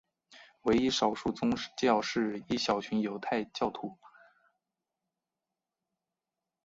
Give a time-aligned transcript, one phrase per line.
[0.63, 3.99] 唯一的少数宗教是一小群犹太教徒。